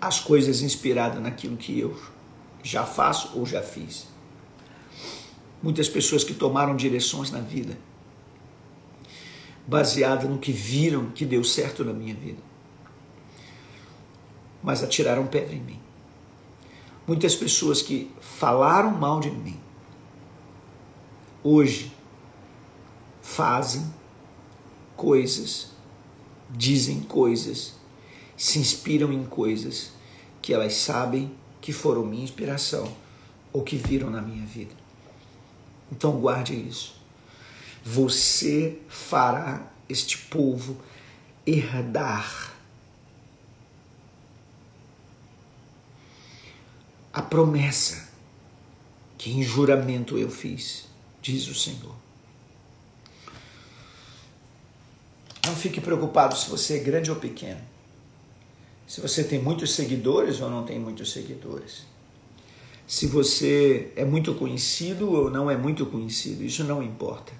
[0.00, 1.96] as coisas inspiradas naquilo que eu
[2.62, 4.08] já faço ou já fiz.
[5.62, 7.78] Muitas pessoas que tomaram direções na vida
[9.66, 12.42] baseada no que viram que deu certo na minha vida.
[14.60, 15.80] Mas atiraram pedra em mim.
[17.06, 19.58] Muitas pessoas que falaram mal de mim
[21.42, 21.92] hoje
[23.22, 23.99] fazem
[25.00, 25.68] coisas,
[26.50, 27.72] dizem coisas,
[28.36, 29.92] se inspiram em coisas
[30.42, 32.94] que elas sabem que foram minha inspiração
[33.50, 34.74] ou que viram na minha vida.
[35.90, 37.00] Então guarde isso.
[37.82, 40.76] Você fará este povo
[41.46, 42.54] herdar
[47.10, 48.10] a promessa
[49.16, 50.84] que em juramento eu fiz,
[51.22, 51.99] diz o Senhor.
[55.46, 57.60] Não fique preocupado se você é grande ou pequeno.
[58.86, 61.84] Se você tem muitos seguidores ou não tem muitos seguidores.
[62.86, 67.32] Se você é muito conhecido ou não é muito conhecido, isso não importa.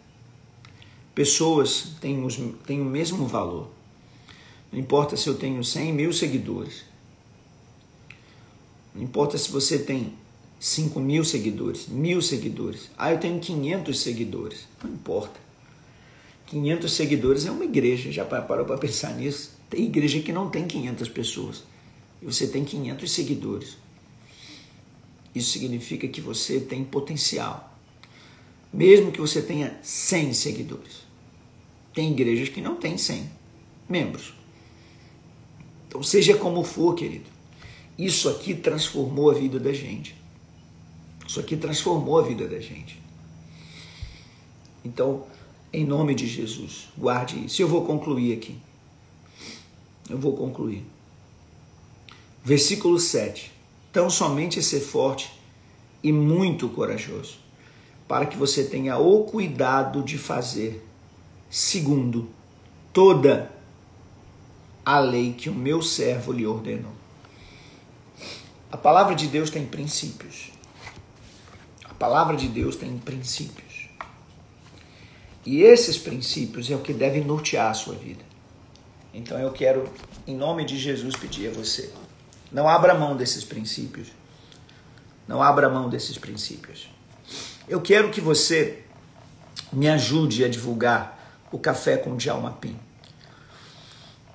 [1.15, 3.69] Pessoas têm, os, têm o mesmo valor.
[4.73, 6.85] Não importa se eu tenho 100 mil seguidores.
[8.95, 10.15] Não importa se você tem
[10.61, 12.91] 5 mil seguidores, mil seguidores.
[12.97, 14.69] Ah, eu tenho 500 seguidores.
[14.83, 15.50] Não importa.
[16.51, 19.53] 500 seguidores é uma igreja, já parou para pensar nisso?
[19.71, 21.63] Tem igreja que não tem 500 pessoas
[22.21, 23.77] e você tem 500 seguidores.
[25.33, 27.73] Isso significa que você tem potencial.
[28.73, 31.05] Mesmo que você tenha 100 seguidores.
[31.95, 33.31] Tem igrejas que não têm 100
[33.89, 34.35] membros.
[35.87, 37.31] Então, seja como for, querido,
[37.97, 40.17] isso aqui transformou a vida da gente.
[41.25, 43.01] Isso aqui transformou a vida da gente.
[44.85, 45.27] Então,
[45.73, 46.89] em nome de Jesus.
[46.97, 47.63] Guarde isso.
[47.63, 48.57] Eu vou concluir aqui.
[50.09, 50.85] Eu vou concluir.
[52.45, 53.53] Versículo 7.
[53.93, 55.33] Tão somente ser forte
[56.03, 57.39] e muito corajoso,
[58.09, 60.85] para que você tenha o cuidado de fazer,
[61.51, 62.29] segundo
[62.93, 63.51] toda
[64.85, 66.93] a lei que o meu servo lhe ordenou.
[68.73, 70.51] A palavra de Deus tem princípios.
[71.85, 73.70] A palavra de Deus tem princípios.
[75.45, 78.25] E esses princípios é o que deve nortear a sua vida.
[79.13, 79.89] Então eu quero,
[80.27, 81.91] em nome de Jesus, pedir a você:
[82.53, 84.09] não abra mão desses princípios.
[85.27, 86.91] Não abra mão desses princípios.
[87.69, 88.83] Eu quero que você
[89.73, 92.77] me ajude a divulgar o Café com Djalma Pim.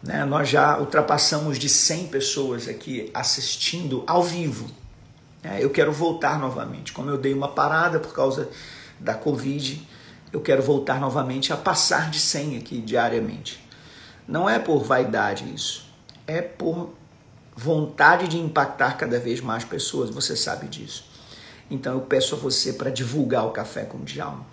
[0.02, 0.24] Né?
[0.24, 4.70] Nós já ultrapassamos de 100 pessoas aqui assistindo ao vivo.
[5.44, 6.94] É, eu quero voltar novamente.
[6.94, 8.50] Como eu dei uma parada por causa
[9.00, 9.86] da Covid,
[10.36, 13.66] eu quero voltar novamente a passar de 100 aqui diariamente.
[14.28, 15.90] Não é por vaidade isso,
[16.28, 16.94] é por
[17.56, 21.06] vontade de impactar cada vez mais pessoas, você sabe disso.
[21.72, 24.46] Então eu peço a você para divulgar o café com o Djalma.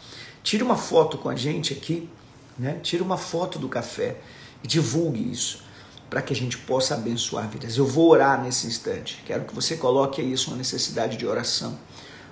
[0.44, 2.08] Tire uma foto com a gente aqui,
[2.56, 2.78] né?
[2.80, 4.18] Tire uma foto do café
[4.62, 5.64] e divulgue isso
[6.08, 7.76] para que a gente possa abençoar vidas.
[7.76, 9.20] Eu vou orar nesse instante.
[9.26, 11.76] Quero que você coloque aí sua necessidade de oração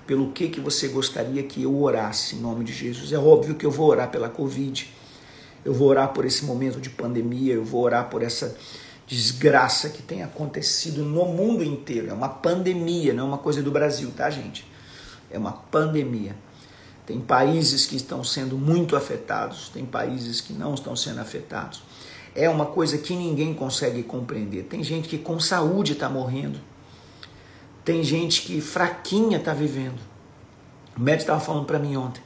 [0.07, 3.13] pelo que, que você gostaria que eu orasse em nome de Jesus.
[3.13, 4.93] É óbvio que eu vou orar pela Covid,
[5.65, 8.57] eu vou orar por esse momento de pandemia, eu vou orar por essa
[9.07, 12.09] desgraça que tem acontecido no mundo inteiro.
[12.09, 14.71] É uma pandemia, não é uma coisa do Brasil, tá, gente?
[15.31, 16.35] é uma pandemia.
[17.07, 21.83] Tem países que estão sendo muito afetados, tem países que não estão sendo afetados.
[22.35, 24.65] É uma coisa que ninguém consegue compreender.
[24.65, 26.61] Tem gente que com saúde está morrendo,
[27.91, 29.99] tem gente que fraquinha está vivendo.
[30.97, 32.23] O médico estava falando para mim ontem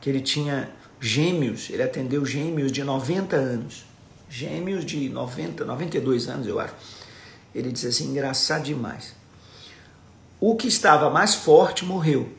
[0.00, 3.84] que ele tinha gêmeos, ele atendeu gêmeos de 90 anos.
[4.28, 6.74] Gêmeos de 90, 92 anos, eu acho.
[7.52, 9.16] Ele disse assim: engraçado demais.
[10.38, 12.32] O que estava mais forte morreu.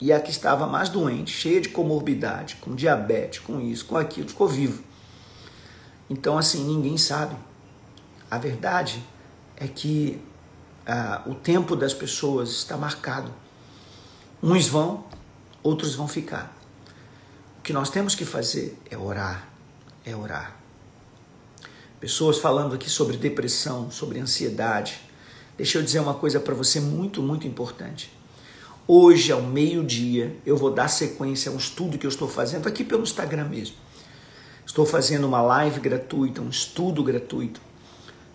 [0.00, 4.28] E a que estava mais doente, cheia de comorbidade, com diabetes, com isso, com aquilo,
[4.28, 4.84] ficou vivo.
[6.08, 7.34] Então, assim, ninguém sabe.
[8.30, 9.02] A verdade
[9.56, 10.20] é que
[10.86, 13.32] ah, o tempo das pessoas está marcado.
[14.42, 15.04] Uns vão,
[15.62, 16.56] outros vão ficar.
[17.58, 19.48] O que nós temos que fazer é orar,
[20.04, 20.56] é orar.
[22.00, 25.00] Pessoas falando aqui sobre depressão, sobre ansiedade.
[25.56, 28.12] Deixa eu dizer uma coisa para você muito, muito importante.
[28.88, 32.82] Hoje, ao meio-dia, eu vou dar sequência a um estudo que eu estou fazendo aqui
[32.82, 33.76] pelo Instagram mesmo.
[34.66, 37.60] Estou fazendo uma live gratuita, um estudo gratuito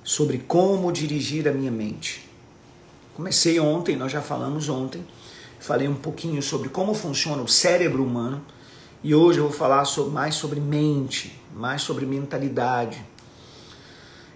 [0.04, 2.27] sobre como dirigir a minha mente.
[3.18, 5.04] Comecei ontem, nós já falamos ontem,
[5.60, 8.46] falei um pouquinho sobre como funciona o cérebro humano
[9.04, 13.04] e hoje eu vou falar sobre, mais sobre mente, mais sobre mentalidade.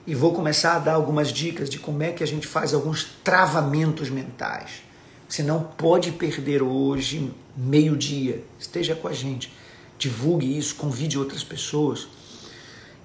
[0.07, 3.03] E vou começar a dar algumas dicas de como é que a gente faz alguns
[3.23, 4.81] travamentos mentais.
[5.29, 8.43] Você não pode perder hoje, meio-dia.
[8.59, 9.53] Esteja com a gente.
[9.99, 12.07] Divulgue isso, convide outras pessoas.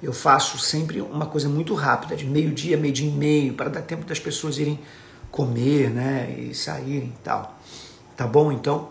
[0.03, 4.07] Eu faço sempre uma coisa muito rápida, de meio-dia, meio-dia e meio, para dar tempo
[4.07, 4.81] das pessoas irem
[5.31, 7.59] comer, né, e saírem e tal.
[8.16, 8.51] Tá bom?
[8.51, 8.91] Então,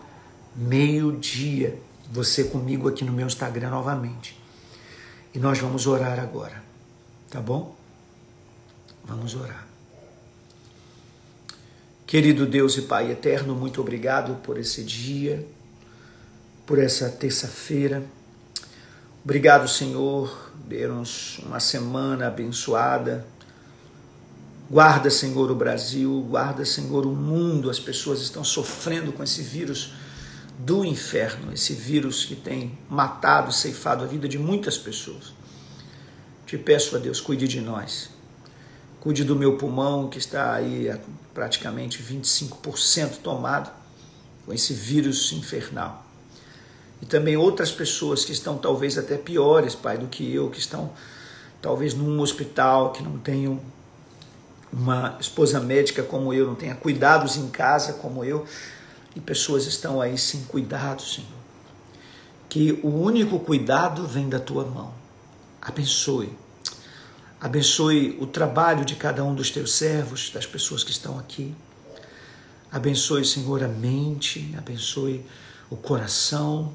[0.54, 1.78] meio-dia,
[2.10, 4.40] você comigo aqui no meu Instagram novamente.
[5.34, 6.62] E nós vamos orar agora.
[7.30, 7.76] Tá bom?
[9.04, 9.66] Vamos orar.
[12.06, 15.44] Querido Deus e Pai eterno, muito obrigado por esse dia,
[16.64, 18.04] por essa terça-feira.
[19.24, 23.26] Obrigado, Senhor, dê-nos uma semana abençoada
[24.68, 27.70] Guarda, Senhor, o Brasil, guarda, Senhor, o mundo.
[27.70, 29.92] As pessoas estão sofrendo com esse vírus
[30.58, 35.32] do inferno, esse vírus que tem matado, ceifado a vida de muitas pessoas.
[36.44, 38.10] Te peço a Deus, cuide de nós.
[38.98, 40.98] Cuide do meu pulmão, que está aí a
[41.32, 43.70] praticamente 25% tomado
[44.44, 46.04] com esse vírus infernal.
[47.00, 50.90] E também outras pessoas que estão talvez até piores, Pai, do que eu, que estão
[51.62, 53.60] talvez num hospital, que não tenham
[54.76, 58.44] uma esposa médica como eu, não tenha cuidados em casa como eu,
[59.14, 61.30] e pessoas estão aí sem cuidados, Senhor.
[62.46, 64.92] Que o único cuidado vem da tua mão.
[65.62, 66.30] Abençoe.
[67.40, 71.54] Abençoe o trabalho de cada um dos teus servos, das pessoas que estão aqui.
[72.70, 75.24] Abençoe, Senhor, a mente, abençoe
[75.70, 76.72] o coração,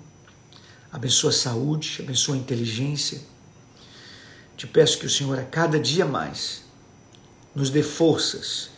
[0.92, 3.22] abençoe a saúde, abençoe a inteligência.
[4.58, 6.64] Te peço que o Senhor, a cada dia mais,
[7.56, 8.70] nos dê forças.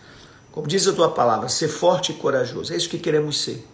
[0.52, 2.74] Como diz a tua palavra, ser forte e corajoso.
[2.74, 3.68] É isso que queremos ser.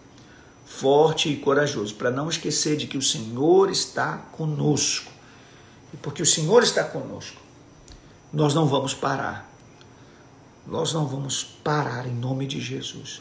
[0.64, 5.10] Forte e corajoso, para não esquecer de que o Senhor está conosco.
[5.92, 7.40] E porque o Senhor está conosco,
[8.32, 9.50] nós não vamos parar.
[10.66, 13.20] Nós não vamos parar em nome de Jesus.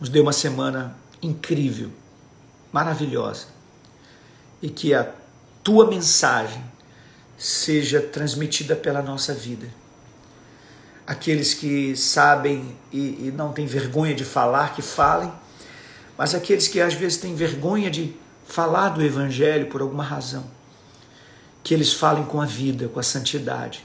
[0.00, 1.90] Nos dê uma semana incrível,
[2.72, 3.46] maravilhosa.
[4.60, 5.14] E que a
[5.62, 6.64] tua mensagem
[7.38, 9.79] seja transmitida pela nossa vida
[11.10, 15.32] aqueles que sabem e, e não têm vergonha de falar, que falem,
[16.16, 18.14] mas aqueles que às vezes têm vergonha de
[18.46, 20.44] falar do Evangelho por alguma razão,
[21.64, 23.84] que eles falem com a vida, com a santidade,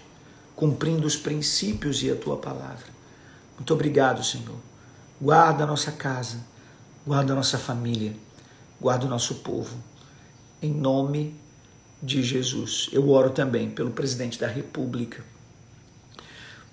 [0.56, 2.86] cumprindo os princípios e a tua palavra.
[3.56, 4.60] Muito obrigado, Senhor.
[5.20, 6.38] Guarda a nossa casa,
[7.08, 8.16] guarda a nossa família,
[8.80, 9.76] guarda o nosso povo.
[10.62, 11.34] Em nome
[12.04, 12.88] de Jesus.
[12.92, 15.24] Eu oro também pelo presidente da República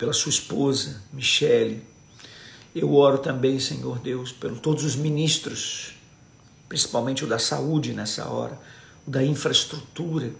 [0.03, 1.80] pela sua esposa, Michele.
[2.74, 5.94] Eu oro também, Senhor Deus, por todos os ministros,
[6.68, 8.59] principalmente o da saúde nessa hora,
[9.07, 10.32] o da infraestrutura.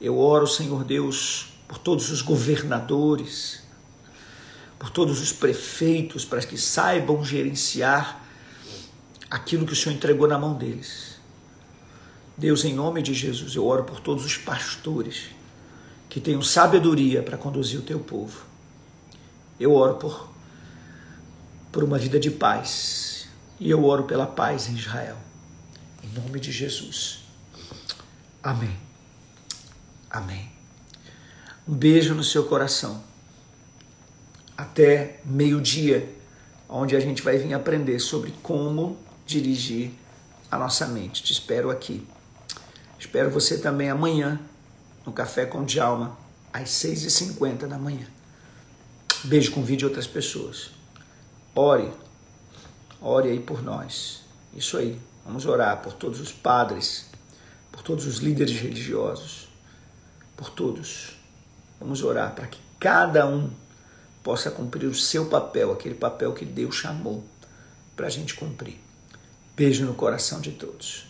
[0.00, 3.64] Eu oro, Senhor Deus, por todos os governadores,
[4.78, 8.24] por todos os prefeitos, para que saibam gerenciar
[9.28, 11.16] aquilo que o Senhor entregou na mão deles.
[12.38, 15.39] Deus, em nome de Jesus, eu oro por todos os pastores
[16.10, 18.44] que tenham sabedoria para conduzir o teu povo.
[19.58, 20.28] Eu oro por,
[21.70, 23.28] por uma vida de paz
[23.60, 25.16] e eu oro pela paz em Israel.
[26.02, 27.20] Em nome de Jesus.
[28.42, 28.76] Amém.
[30.10, 30.50] Amém.
[31.66, 33.04] Um beijo no seu coração.
[34.56, 36.12] Até meio-dia,
[36.68, 39.92] onde a gente vai vir aprender sobre como dirigir
[40.50, 41.22] a nossa mente.
[41.22, 42.04] Te espero aqui.
[42.98, 44.40] Espero você também amanhã
[45.04, 46.16] no Café com Djalma,
[46.52, 48.06] às 6h50 da manhã.
[49.24, 50.70] Beijo, convide outras pessoas.
[51.54, 51.90] Ore,
[53.00, 54.22] ore aí por nós.
[54.54, 57.06] Isso aí, vamos orar por todos os padres,
[57.70, 59.48] por todos os líderes religiosos,
[60.36, 61.18] por todos.
[61.78, 63.50] Vamos orar para que cada um
[64.22, 67.24] possa cumprir o seu papel, aquele papel que Deus chamou
[67.96, 68.80] para a gente cumprir.
[69.56, 71.09] Beijo no coração de todos.